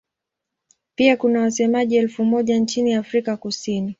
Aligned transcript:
Pia 0.95 1.17
kuna 1.17 1.41
wasemaji 1.41 1.95
elfu 1.97 2.25
moja 2.25 2.57
nchini 2.59 2.93
Afrika 2.93 3.37
Kusini. 3.37 3.89